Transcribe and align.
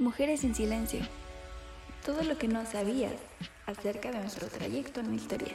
Mujeres 0.00 0.44
en 0.44 0.54
silencio. 0.54 1.00
Todo 2.06 2.22
lo 2.22 2.38
que 2.38 2.48
no 2.48 2.64
sabías 2.64 3.12
acerca 3.66 4.10
de 4.10 4.18
nuestro 4.20 4.48
trayecto 4.48 5.00
en 5.00 5.08
la 5.10 5.14
historia. 5.14 5.54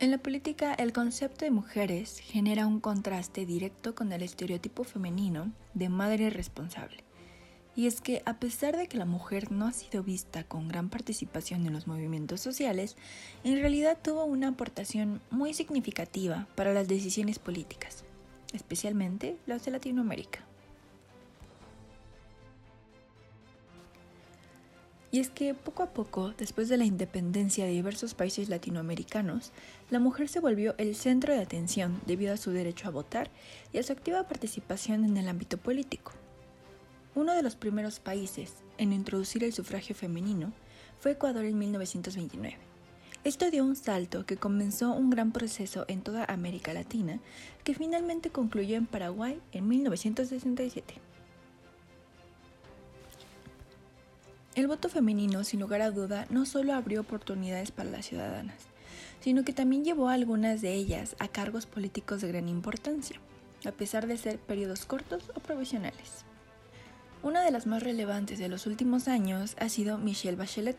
En 0.00 0.10
la 0.10 0.18
política, 0.18 0.74
el 0.74 0.92
concepto 0.92 1.44
de 1.44 1.52
mujeres 1.52 2.18
genera 2.18 2.66
un 2.66 2.80
contraste 2.80 3.46
directo 3.46 3.94
con 3.94 4.12
el 4.12 4.24
estereotipo 4.24 4.82
femenino 4.82 5.52
de 5.74 5.90
madre 5.90 6.28
responsable. 6.28 7.04
Y 7.74 7.86
es 7.86 8.00
que 8.00 8.22
a 8.26 8.34
pesar 8.34 8.76
de 8.76 8.86
que 8.86 8.98
la 8.98 9.06
mujer 9.06 9.50
no 9.50 9.66
ha 9.66 9.72
sido 9.72 10.02
vista 10.02 10.44
con 10.44 10.68
gran 10.68 10.90
participación 10.90 11.66
en 11.66 11.72
los 11.72 11.86
movimientos 11.86 12.40
sociales, 12.40 12.96
en 13.44 13.60
realidad 13.60 13.98
tuvo 14.02 14.24
una 14.24 14.48
aportación 14.48 15.20
muy 15.30 15.54
significativa 15.54 16.46
para 16.54 16.74
las 16.74 16.86
decisiones 16.86 17.38
políticas, 17.38 18.04
especialmente 18.52 19.36
las 19.46 19.64
de 19.64 19.70
Latinoamérica. 19.70 20.44
Y 25.12 25.20
es 25.20 25.28
que 25.28 25.52
poco 25.52 25.82
a 25.82 25.90
poco, 25.90 26.32
después 26.38 26.70
de 26.70 26.78
la 26.78 26.86
independencia 26.86 27.66
de 27.66 27.72
diversos 27.72 28.14
países 28.14 28.48
latinoamericanos, 28.48 29.52
la 29.90 29.98
mujer 29.98 30.26
se 30.26 30.40
volvió 30.40 30.74
el 30.78 30.94
centro 30.96 31.34
de 31.34 31.40
atención 31.40 32.00
debido 32.06 32.32
a 32.32 32.38
su 32.38 32.50
derecho 32.50 32.88
a 32.88 32.92
votar 32.92 33.30
y 33.74 33.78
a 33.78 33.82
su 33.82 33.92
activa 33.92 34.26
participación 34.26 35.04
en 35.04 35.18
el 35.18 35.28
ámbito 35.28 35.58
político. 35.58 36.12
Uno 37.14 37.34
de 37.34 37.42
los 37.42 37.56
primeros 37.56 38.00
países 38.00 38.54
en 38.78 38.94
introducir 38.94 39.44
el 39.44 39.52
sufragio 39.52 39.94
femenino 39.94 40.52
fue 40.98 41.12
Ecuador 41.12 41.44
en 41.44 41.58
1929. 41.58 42.56
Esto 43.22 43.50
dio 43.50 43.64
un 43.64 43.76
salto 43.76 44.24
que 44.24 44.38
comenzó 44.38 44.92
un 44.94 45.10
gran 45.10 45.30
proceso 45.30 45.84
en 45.88 46.00
toda 46.00 46.24
América 46.24 46.72
Latina 46.72 47.20
que 47.64 47.74
finalmente 47.74 48.30
concluyó 48.30 48.76
en 48.76 48.86
Paraguay 48.86 49.38
en 49.52 49.68
1967. 49.68 50.94
El 54.54 54.66
voto 54.66 54.88
femenino, 54.88 55.44
sin 55.44 55.60
lugar 55.60 55.82
a 55.82 55.90
duda, 55.90 56.26
no 56.30 56.46
solo 56.46 56.74
abrió 56.74 57.02
oportunidades 57.02 57.72
para 57.72 57.90
las 57.90 58.06
ciudadanas, 58.06 58.56
sino 59.20 59.44
que 59.44 59.52
también 59.52 59.84
llevó 59.84 60.08
a 60.08 60.14
algunas 60.14 60.62
de 60.62 60.72
ellas 60.72 61.14
a 61.18 61.28
cargos 61.28 61.66
políticos 61.66 62.22
de 62.22 62.28
gran 62.28 62.48
importancia, 62.48 63.20
a 63.66 63.72
pesar 63.72 64.06
de 64.06 64.16
ser 64.16 64.38
periodos 64.38 64.86
cortos 64.86 65.30
o 65.34 65.40
provisionales. 65.40 66.24
Una 67.22 67.42
de 67.42 67.52
las 67.52 67.66
más 67.66 67.82
relevantes 67.84 68.40
de 68.40 68.48
los 68.48 68.66
últimos 68.66 69.06
años 69.06 69.54
ha 69.60 69.68
sido 69.68 69.96
Michelle 69.96 70.36
Bachelet, 70.36 70.76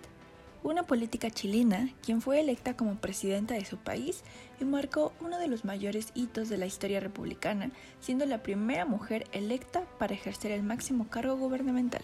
una 0.62 0.84
política 0.84 1.32
chilena 1.32 1.90
quien 2.04 2.22
fue 2.22 2.42
electa 2.42 2.76
como 2.76 2.96
presidenta 2.96 3.54
de 3.54 3.64
su 3.64 3.78
país 3.78 4.24
y 4.60 4.66
marcó 4.66 5.14
uno 5.22 5.40
de 5.40 5.48
los 5.48 5.64
mayores 5.64 6.12
hitos 6.16 6.50
de 6.50 6.58
la 6.58 6.66
historia 6.66 7.00
republicana, 7.00 7.72
siendo 8.02 8.26
la 8.26 8.44
primera 8.44 8.86
mujer 8.86 9.26
electa 9.32 9.86
para 9.98 10.16
ejercer 10.16 10.52
el 10.52 10.64
máximo 10.64 11.08
cargo 11.10 11.38
gubernamental. 11.38 12.04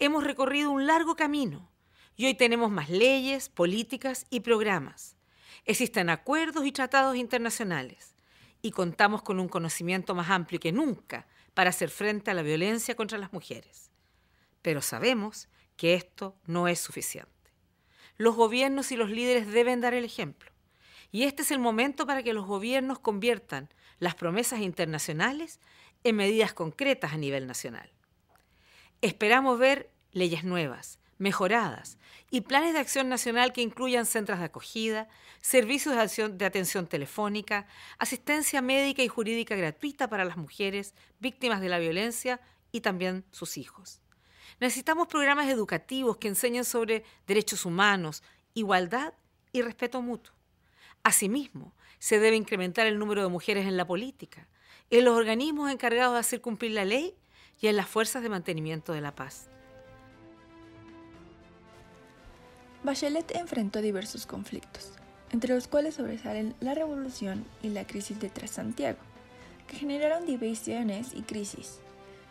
hemos 0.00 0.24
recorrido 0.24 0.70
un 0.70 0.86
largo 0.86 1.14
camino 1.14 1.68
y 2.16 2.24
hoy 2.24 2.34
tenemos 2.34 2.70
más 2.70 2.88
leyes, 2.88 3.50
políticas 3.50 4.26
y 4.30 4.40
programas. 4.40 5.14
Existen 5.66 6.08
acuerdos 6.08 6.64
y 6.64 6.72
tratados 6.72 7.16
internacionales 7.16 8.14
y 8.62 8.70
contamos 8.72 9.22
con 9.22 9.40
un 9.40 9.48
conocimiento 9.48 10.14
más 10.14 10.30
amplio 10.30 10.60
que 10.60 10.72
nunca 10.72 11.26
para 11.54 11.70
hacer 11.70 11.90
frente 11.90 12.30
a 12.30 12.34
la 12.34 12.42
violencia 12.42 12.94
contra 12.94 13.18
las 13.18 13.32
mujeres. 13.32 13.90
Pero 14.62 14.82
sabemos 14.82 15.48
que 15.76 15.94
esto 15.94 16.36
no 16.46 16.68
es 16.68 16.78
suficiente. 16.80 17.30
Los 18.16 18.36
gobiernos 18.36 18.92
y 18.92 18.96
los 18.96 19.10
líderes 19.10 19.48
deben 19.48 19.80
dar 19.80 19.94
el 19.94 20.04
ejemplo. 20.04 20.50
Y 21.10 21.24
este 21.24 21.42
es 21.42 21.50
el 21.50 21.58
momento 21.58 22.06
para 22.06 22.22
que 22.22 22.34
los 22.34 22.46
gobiernos 22.46 22.98
conviertan 22.98 23.68
las 23.98 24.14
promesas 24.14 24.60
internacionales 24.60 25.58
en 26.04 26.16
medidas 26.16 26.52
concretas 26.52 27.12
a 27.12 27.16
nivel 27.16 27.46
nacional. 27.46 27.90
Esperamos 29.00 29.58
ver 29.58 29.90
leyes 30.12 30.44
nuevas, 30.44 30.99
mejoradas 31.20 31.98
y 32.30 32.40
planes 32.40 32.72
de 32.72 32.80
acción 32.80 33.10
nacional 33.10 33.52
que 33.52 33.60
incluyan 33.60 34.06
centros 34.06 34.38
de 34.38 34.46
acogida, 34.46 35.06
servicios 35.42 35.94
de, 36.16 36.44
atención 36.46 36.86
telefónica, 36.86 37.66
asistencia 37.98 38.62
médica 38.62 39.02
y 39.02 39.08
jurídica 39.08 39.54
gratuita 39.54 40.08
para 40.08 40.24
las 40.24 40.38
mujeres 40.38 40.94
víctimas 41.18 41.60
de 41.60 41.68
la 41.68 41.78
violencia 41.78 42.40
y 42.72 42.80
también 42.80 43.24
sus 43.32 43.58
hijos. 43.58 44.00
Necesitamos 44.60 45.08
programas 45.08 45.48
educativos 45.48 46.16
que 46.16 46.28
enseñen 46.28 46.64
sobre 46.64 47.04
derechos 47.26 47.66
humanos, 47.66 48.22
igualdad 48.54 49.12
y 49.52 49.60
respeto 49.60 50.00
mutuo. 50.00 50.34
Asimismo, 51.02 51.74
se 51.98 52.18
debe 52.18 52.36
incrementar 52.36 52.86
el 52.86 52.98
número 52.98 53.22
de 53.22 53.28
mujeres 53.28 53.66
en 53.66 53.76
la 53.76 53.86
política, 53.86 54.48
en 54.88 55.04
los 55.04 55.16
organismos 55.16 55.70
encargados 55.70 56.14
de 56.14 56.20
hacer 56.20 56.40
cumplir 56.40 56.72
la 56.72 56.86
ley 56.86 57.14
y 57.60 57.66
en 57.66 57.76
las 57.76 57.88
fuerzas 57.88 58.22
de 58.22 58.30
mantenimiento 58.30 58.94
de 58.94 59.02
la 59.02 59.14
paz. 59.14 59.50
Bachelet 62.82 63.36
enfrentó 63.36 63.82
diversos 63.82 64.24
conflictos, 64.24 64.92
entre 65.32 65.54
los 65.54 65.68
cuales 65.68 65.96
sobresalen 65.96 66.54
la 66.60 66.74
revolución 66.74 67.44
y 67.62 67.68
la 67.68 67.86
crisis 67.86 68.18
de 68.20 68.30
Transantiago, 68.30 68.98
que 69.66 69.76
generaron 69.76 70.24
divisiones 70.24 71.08
y 71.14 71.20
crisis. 71.20 71.80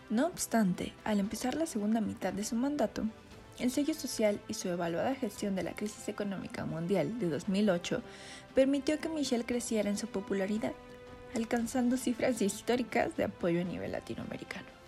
No 0.10 0.26
obstante, 0.26 0.94
al 1.04 1.20
empezar 1.20 1.54
la 1.54 1.68
segunda 1.68 2.02
mitad 2.02 2.34
de 2.34 2.44
su 2.44 2.56
mandato, 2.56 3.04
el 3.60 3.70
sello 3.70 3.94
social 3.94 4.40
y 4.48 4.56
su 4.56 4.70
evaluada 4.70 5.14
gestión 5.14 5.56
de 5.56 5.62
la 5.62 5.76
crisis 5.76 6.10
económica 6.10 6.66
mundial 6.66 7.20
de 7.20 7.30
2008 7.30 8.02
permitió 8.56 9.00
que 9.00 9.10
Michelle 9.10 9.46
creciera 9.46 9.90
en 9.90 9.98
su 9.98 10.08
popularidad, 10.08 10.74
alcanzando 11.36 11.96
cifras 11.96 12.42
históricas 12.42 13.16
de 13.18 13.26
apoyo 13.26 13.62
a 13.62 13.66
nivel 13.66 13.92
latinoamericano. 13.92 14.79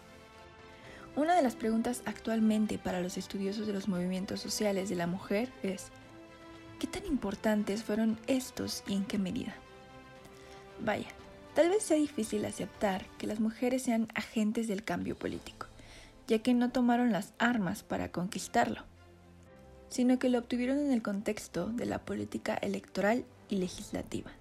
Una 1.15 1.35
de 1.35 1.41
las 1.41 1.55
preguntas 1.55 2.03
actualmente 2.05 2.77
para 2.77 3.01
los 3.01 3.17
estudiosos 3.17 3.67
de 3.67 3.73
los 3.73 3.89
movimientos 3.89 4.39
sociales 4.39 4.87
de 4.87 4.95
la 4.95 5.07
mujer 5.07 5.49
es, 5.61 5.87
¿qué 6.79 6.87
tan 6.87 7.05
importantes 7.05 7.83
fueron 7.83 8.17
estos 8.27 8.83
y 8.87 8.93
en 8.93 9.03
qué 9.03 9.17
medida? 9.17 9.53
Vaya, 10.79 11.09
tal 11.53 11.69
vez 11.69 11.83
sea 11.83 11.97
difícil 11.97 12.45
aceptar 12.45 13.05
que 13.17 13.27
las 13.27 13.41
mujeres 13.41 13.83
sean 13.83 14.07
agentes 14.15 14.69
del 14.69 14.85
cambio 14.85 15.17
político, 15.17 15.67
ya 16.27 16.39
que 16.39 16.53
no 16.53 16.71
tomaron 16.71 17.11
las 17.11 17.33
armas 17.39 17.83
para 17.83 18.09
conquistarlo, 18.13 18.83
sino 19.89 20.17
que 20.17 20.29
lo 20.29 20.39
obtuvieron 20.39 20.79
en 20.79 20.93
el 20.93 21.01
contexto 21.01 21.67
de 21.67 21.87
la 21.87 21.99
política 21.99 22.55
electoral 22.55 23.25
y 23.49 23.57
legislativa. 23.57 24.31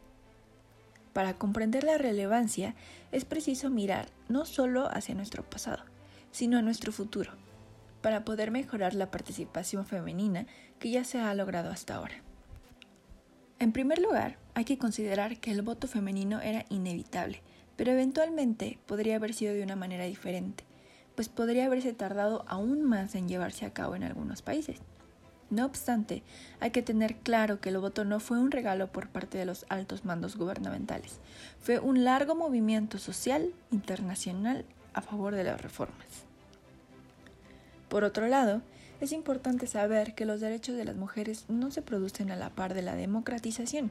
Para 1.12 1.34
comprender 1.34 1.82
la 1.82 1.98
relevancia 1.98 2.76
es 3.10 3.24
preciso 3.24 3.70
mirar 3.70 4.06
no 4.28 4.44
solo 4.44 4.88
hacia 4.92 5.16
nuestro 5.16 5.42
pasado, 5.42 5.89
sino 6.30 6.58
a 6.58 6.62
nuestro 6.62 6.92
futuro, 6.92 7.32
para 8.02 8.24
poder 8.24 8.50
mejorar 8.50 8.94
la 8.94 9.10
participación 9.10 9.86
femenina 9.86 10.46
que 10.78 10.90
ya 10.90 11.04
se 11.04 11.20
ha 11.20 11.34
logrado 11.34 11.70
hasta 11.70 11.96
ahora. 11.96 12.22
En 13.58 13.72
primer 13.72 14.00
lugar, 14.00 14.38
hay 14.54 14.64
que 14.64 14.78
considerar 14.78 15.38
que 15.38 15.50
el 15.50 15.62
voto 15.62 15.86
femenino 15.86 16.40
era 16.40 16.64
inevitable, 16.70 17.42
pero 17.76 17.92
eventualmente 17.92 18.78
podría 18.86 19.16
haber 19.16 19.34
sido 19.34 19.54
de 19.54 19.62
una 19.62 19.76
manera 19.76 20.04
diferente, 20.04 20.64
pues 21.14 21.28
podría 21.28 21.66
haberse 21.66 21.92
tardado 21.92 22.44
aún 22.46 22.82
más 22.82 23.14
en 23.14 23.28
llevarse 23.28 23.66
a 23.66 23.72
cabo 23.72 23.96
en 23.96 24.02
algunos 24.02 24.42
países. 24.42 24.78
No 25.50 25.66
obstante, 25.66 26.22
hay 26.60 26.70
que 26.70 26.80
tener 26.80 27.16
claro 27.16 27.60
que 27.60 27.70
el 27.70 27.78
voto 27.78 28.04
no 28.04 28.20
fue 28.20 28.38
un 28.38 28.52
regalo 28.52 28.92
por 28.92 29.08
parte 29.08 29.36
de 29.36 29.44
los 29.44 29.66
altos 29.68 30.04
mandos 30.04 30.36
gubernamentales, 30.36 31.18
fue 31.58 31.80
un 31.80 32.04
largo 32.04 32.34
movimiento 32.34 32.98
social, 32.98 33.52
internacional 33.72 34.64
a 34.94 35.00
favor 35.00 35.34
de 35.34 35.44
las 35.44 35.60
reformas. 35.60 36.06
Por 37.88 38.04
otro 38.04 38.28
lado, 38.28 38.62
es 39.00 39.12
importante 39.12 39.66
saber 39.66 40.14
que 40.14 40.26
los 40.26 40.40
derechos 40.40 40.76
de 40.76 40.84
las 40.84 40.96
mujeres 40.96 41.44
no 41.48 41.70
se 41.70 41.82
producen 41.82 42.30
a 42.30 42.36
la 42.36 42.50
par 42.50 42.74
de 42.74 42.82
la 42.82 42.94
democratización, 42.94 43.90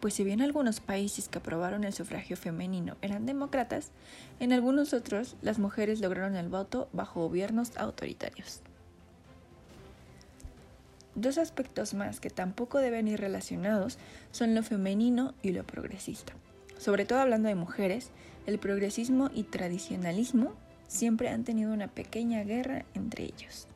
pues 0.00 0.14
si 0.14 0.24
bien 0.24 0.42
algunos 0.42 0.80
países 0.80 1.28
que 1.28 1.38
aprobaron 1.38 1.84
el 1.84 1.92
sufragio 1.92 2.36
femenino 2.36 2.96
eran 3.00 3.26
demócratas, 3.26 3.90
en 4.40 4.52
algunos 4.52 4.92
otros 4.92 5.36
las 5.42 5.58
mujeres 5.58 6.00
lograron 6.00 6.36
el 6.36 6.48
voto 6.48 6.88
bajo 6.92 7.20
gobiernos 7.22 7.76
autoritarios. 7.76 8.60
Dos 11.14 11.38
aspectos 11.38 11.94
más 11.94 12.20
que 12.20 12.28
tampoco 12.28 12.78
deben 12.78 13.08
ir 13.08 13.20
relacionados 13.20 13.96
son 14.32 14.54
lo 14.54 14.62
femenino 14.62 15.32
y 15.42 15.52
lo 15.52 15.64
progresista. 15.64 16.34
Sobre 16.78 17.04
todo 17.04 17.20
hablando 17.20 17.48
de 17.48 17.54
mujeres, 17.54 18.10
el 18.46 18.58
progresismo 18.58 19.30
y 19.34 19.44
tradicionalismo 19.44 20.54
siempre 20.86 21.28
han 21.28 21.44
tenido 21.44 21.72
una 21.72 21.88
pequeña 21.88 22.44
guerra 22.44 22.84
entre 22.94 23.24
ellos. 23.24 23.66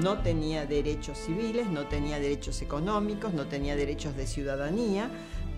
No 0.00 0.22
tenía 0.22 0.66
derechos 0.66 1.18
civiles, 1.18 1.68
no 1.68 1.86
tenía 1.86 2.18
derechos 2.18 2.62
económicos, 2.62 3.32
no 3.32 3.46
tenía 3.46 3.76
derechos 3.76 4.16
de 4.16 4.26
ciudadanía, 4.26 5.08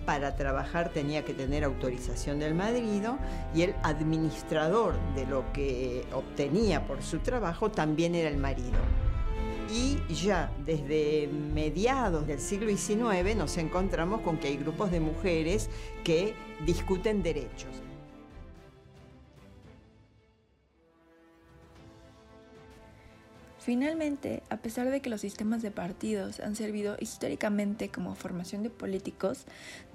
para 0.05 0.35
trabajar 0.35 0.93
tenía 0.93 1.25
que 1.25 1.33
tener 1.33 1.63
autorización 1.63 2.39
del 2.39 2.53
marido 2.53 3.17
y 3.53 3.63
el 3.63 3.75
administrador 3.83 4.95
de 5.15 5.25
lo 5.25 5.51
que 5.51 6.05
obtenía 6.13 6.85
por 6.85 7.01
su 7.01 7.19
trabajo 7.19 7.71
también 7.71 8.15
era 8.15 8.29
el 8.29 8.37
marido. 8.37 8.77
Y 9.69 9.97
ya 10.13 10.51
desde 10.65 11.27
mediados 11.27 12.25
del 12.25 12.39
siglo 12.39 12.69
XIX 12.69 13.35
nos 13.35 13.57
encontramos 13.57 14.21
con 14.21 14.37
que 14.37 14.47
hay 14.47 14.57
grupos 14.57 14.91
de 14.91 15.01
mujeres 15.01 15.69
que 16.03 16.33
discuten 16.65 17.21
derechos. 17.21 17.83
Finalmente, 23.59 24.43
a 24.49 24.55
pesar 24.55 24.89
de 24.89 25.01
que 25.01 25.09
los 25.09 25.19
sistemas 25.19 25.61
de 25.61 25.71
partidos 25.71 26.39
han 26.39 26.55
servido 26.55 26.95
históricamente 27.01 27.89
como 27.89 28.15
formación 28.15 28.63
de 28.63 28.69
políticos, 28.69 29.43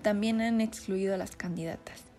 también 0.02 0.42
han 0.42 0.60
excluido 0.60 1.14
a 1.14 1.16
las 1.16 1.36
candidatas. 1.36 2.11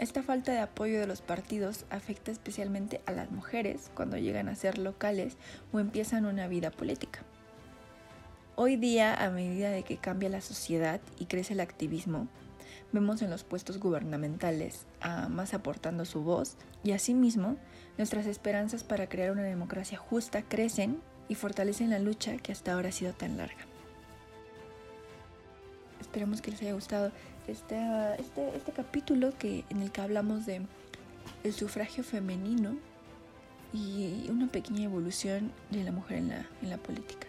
Esta 0.00 0.22
falta 0.22 0.52
de 0.52 0.60
apoyo 0.60 0.98
de 0.98 1.06
los 1.06 1.20
partidos 1.20 1.84
afecta 1.90 2.30
especialmente 2.30 3.02
a 3.04 3.12
las 3.12 3.30
mujeres 3.30 3.90
cuando 3.94 4.16
llegan 4.16 4.48
a 4.48 4.54
ser 4.54 4.78
locales 4.78 5.36
o 5.72 5.78
empiezan 5.78 6.24
una 6.24 6.48
vida 6.48 6.70
política. 6.70 7.20
Hoy 8.56 8.76
día, 8.76 9.14
a 9.14 9.28
medida 9.28 9.68
de 9.68 9.82
que 9.82 9.98
cambia 9.98 10.30
la 10.30 10.40
sociedad 10.40 11.02
y 11.18 11.26
crece 11.26 11.52
el 11.52 11.60
activismo, 11.60 12.28
vemos 12.92 13.20
en 13.20 13.28
los 13.28 13.44
puestos 13.44 13.78
gubernamentales 13.78 14.86
a 15.02 15.28
más 15.28 15.52
aportando 15.52 16.06
su 16.06 16.22
voz 16.22 16.56
y 16.82 16.92
asimismo 16.92 17.58
nuestras 17.98 18.24
esperanzas 18.24 18.84
para 18.84 19.06
crear 19.06 19.30
una 19.30 19.42
democracia 19.42 19.98
justa 19.98 20.40
crecen 20.40 21.02
y 21.28 21.34
fortalecen 21.34 21.90
la 21.90 21.98
lucha 21.98 22.38
que 22.38 22.52
hasta 22.52 22.72
ahora 22.72 22.88
ha 22.88 22.92
sido 22.92 23.12
tan 23.12 23.36
larga. 23.36 23.66
Esperamos 26.00 26.40
que 26.40 26.52
les 26.52 26.62
haya 26.62 26.72
gustado 26.72 27.12
este, 27.50 28.14
este, 28.18 28.56
este 28.56 28.72
capítulo 28.72 29.32
que, 29.38 29.64
en 29.70 29.82
el 29.82 29.90
que 29.90 30.00
hablamos 30.00 30.46
de 30.46 30.62
el 31.44 31.52
sufragio 31.52 32.04
femenino 32.04 32.76
y 33.72 34.26
una 34.30 34.48
pequeña 34.48 34.84
evolución 34.84 35.52
de 35.70 35.84
la 35.84 35.92
mujer 35.92 36.18
en 36.18 36.28
la, 36.28 36.46
en 36.62 36.70
la 36.70 36.76
política. 36.78 37.26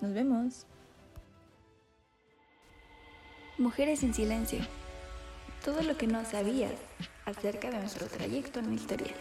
Nos 0.00 0.12
vemos. 0.12 0.66
Mujeres 3.58 4.02
en 4.02 4.14
Silencio. 4.14 4.60
Todo 5.64 5.82
lo 5.82 5.96
que 5.96 6.08
no 6.08 6.24
sabías 6.24 6.72
acerca 7.24 7.70
de 7.70 7.78
nuestro 7.78 8.06
trayecto 8.08 8.58
en 8.58 8.68
la 8.70 8.74
historia. 8.74 9.12